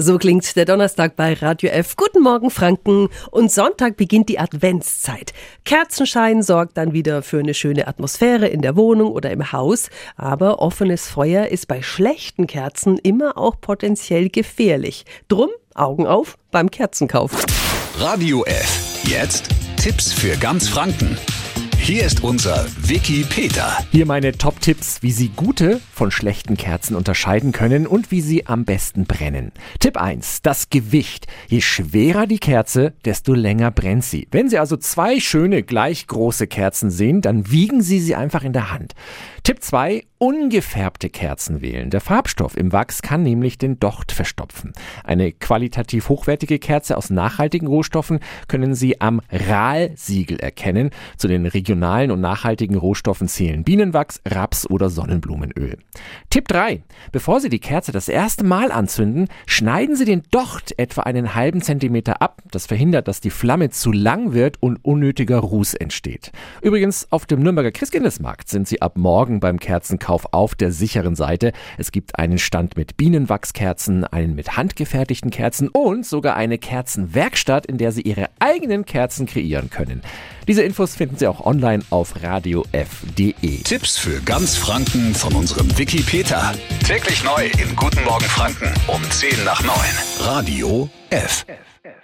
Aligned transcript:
So 0.00 0.16
klingt 0.16 0.54
der 0.54 0.64
Donnerstag 0.64 1.16
bei 1.16 1.34
Radio 1.34 1.70
F. 1.70 1.96
Guten 1.96 2.22
Morgen, 2.22 2.52
Franken. 2.52 3.08
Und 3.32 3.50
Sonntag 3.50 3.96
beginnt 3.96 4.28
die 4.28 4.38
Adventszeit. 4.38 5.32
Kerzenschein 5.64 6.44
sorgt 6.44 6.76
dann 6.76 6.92
wieder 6.92 7.20
für 7.22 7.40
eine 7.40 7.52
schöne 7.52 7.88
Atmosphäre 7.88 8.46
in 8.46 8.62
der 8.62 8.76
Wohnung 8.76 9.10
oder 9.10 9.32
im 9.32 9.50
Haus. 9.50 9.90
Aber 10.14 10.60
offenes 10.60 11.08
Feuer 11.08 11.46
ist 11.46 11.66
bei 11.66 11.82
schlechten 11.82 12.46
Kerzen 12.46 12.96
immer 12.98 13.36
auch 13.36 13.60
potenziell 13.60 14.28
gefährlich. 14.28 15.04
Drum 15.26 15.50
Augen 15.74 16.06
auf 16.06 16.38
beim 16.52 16.70
Kerzenkauf. 16.70 17.32
Radio 17.98 18.44
F. 18.44 19.02
Jetzt 19.02 19.48
Tipps 19.78 20.12
für 20.12 20.36
ganz 20.36 20.68
Franken. 20.68 21.18
Hier 21.88 22.04
ist 22.04 22.22
unser 22.22 22.66
Wiki 22.82 23.24
Peter. 23.26 23.78
Hier 23.90 24.04
meine 24.04 24.32
Top-Tipps, 24.32 25.00
wie 25.00 25.10
Sie 25.10 25.30
gute 25.30 25.80
von 25.90 26.10
schlechten 26.10 26.58
Kerzen 26.58 26.94
unterscheiden 26.94 27.50
können 27.50 27.86
und 27.86 28.10
wie 28.10 28.20
sie 28.20 28.44
am 28.44 28.66
besten 28.66 29.06
brennen. 29.06 29.52
Tipp 29.80 29.96
1. 29.96 30.42
Das 30.42 30.68
Gewicht. 30.68 31.28
Je 31.46 31.62
schwerer 31.62 32.26
die 32.26 32.40
Kerze, 32.40 32.92
desto 33.06 33.32
länger 33.32 33.70
brennt 33.70 34.04
sie. 34.04 34.28
Wenn 34.30 34.50
Sie 34.50 34.58
also 34.58 34.76
zwei 34.76 35.18
schöne, 35.18 35.62
gleich 35.62 36.06
große 36.06 36.46
Kerzen 36.46 36.90
sehen, 36.90 37.22
dann 37.22 37.50
wiegen 37.50 37.80
Sie 37.80 38.00
sie 38.00 38.14
einfach 38.14 38.44
in 38.44 38.52
der 38.52 38.70
Hand. 38.70 38.92
Tipp 39.42 39.62
2. 39.62 40.04
Ungefärbte 40.20 41.10
Kerzen 41.10 41.60
wählen. 41.60 41.90
Der 41.90 42.00
Farbstoff 42.00 42.56
im 42.56 42.72
Wachs 42.72 43.02
kann 43.02 43.22
nämlich 43.22 43.56
den 43.56 43.78
Docht 43.78 44.10
verstopfen. 44.10 44.72
Eine 45.04 45.30
qualitativ 45.30 46.08
hochwertige 46.08 46.58
Kerze 46.58 46.96
aus 46.96 47.10
nachhaltigen 47.10 47.68
Rohstoffen 47.68 48.18
können 48.48 48.74
Sie 48.74 49.00
am 49.00 49.20
RAL-Siegel 49.30 50.40
erkennen. 50.40 50.90
Zu 51.18 51.28
den 51.28 51.46
regionalen 51.46 52.10
und 52.10 52.20
nachhaltigen 52.20 52.76
Rohstoffen 52.76 53.28
zählen 53.28 53.62
Bienenwachs, 53.62 54.20
Raps 54.26 54.68
oder 54.68 54.90
Sonnenblumenöl. 54.90 55.78
Tipp 56.30 56.48
3. 56.48 56.82
Bevor 57.12 57.38
Sie 57.38 57.48
die 57.48 57.60
Kerze 57.60 57.92
das 57.92 58.08
erste 58.08 58.42
Mal 58.42 58.72
anzünden, 58.72 59.28
schneiden 59.46 59.94
Sie 59.94 60.04
den 60.04 60.24
Docht 60.32 60.76
etwa 60.78 61.02
einen 61.02 61.36
halben 61.36 61.62
Zentimeter 61.62 62.20
ab. 62.22 62.42
Das 62.50 62.66
verhindert, 62.66 63.06
dass 63.06 63.20
die 63.20 63.30
Flamme 63.30 63.70
zu 63.70 63.92
lang 63.92 64.32
wird 64.32 64.60
und 64.60 64.84
unnötiger 64.84 65.38
Ruß 65.38 65.74
entsteht. 65.74 66.32
Übrigens, 66.60 67.06
auf 67.12 67.24
dem 67.24 67.40
Nürnberger 67.40 67.70
Christkindlesmarkt 67.70 68.48
sind 68.48 68.66
Sie 68.66 68.82
ab 68.82 68.98
morgen 68.98 69.38
beim 69.38 69.60
Kerzenkauf 69.60 70.07
auf 70.08 70.54
der 70.54 70.72
sicheren 70.72 71.14
Seite. 71.14 71.52
Es 71.76 71.92
gibt 71.92 72.18
einen 72.18 72.38
Stand 72.38 72.76
mit 72.76 72.96
Bienenwachskerzen, 72.96 74.04
einen 74.04 74.34
mit 74.34 74.56
handgefertigten 74.56 75.30
Kerzen 75.30 75.68
und 75.68 76.06
sogar 76.06 76.36
eine 76.36 76.58
Kerzenwerkstatt, 76.58 77.66
in 77.66 77.78
der 77.78 77.92
Sie 77.92 78.02
Ihre 78.02 78.28
eigenen 78.38 78.84
Kerzen 78.84 79.26
kreieren 79.26 79.70
können. 79.70 80.02
Diese 80.46 80.62
Infos 80.62 80.96
finden 80.96 81.16
Sie 81.16 81.26
auch 81.26 81.44
online 81.44 81.84
auf 81.90 82.22
radiof.de. 82.22 83.62
Tipps 83.62 83.98
für 83.98 84.20
ganz 84.22 84.56
Franken 84.56 85.14
von 85.14 85.34
unserem 85.34 85.76
Wiki 85.78 86.02
Peter. 86.02 86.54
Täglich 86.86 87.22
neu 87.22 87.46
in 87.62 87.76
Guten 87.76 88.02
Morgen 88.04 88.24
Franken 88.24 88.72
um 88.86 89.02
10 89.10 89.44
nach 89.44 89.62
9. 89.62 89.74
Radio 90.20 90.88
F. 91.10 91.44
F. 91.48 91.97